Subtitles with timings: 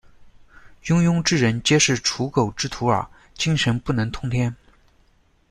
[0.85, 4.55] 庸庸之人皆是刍狗之徒耳，精神不能通天。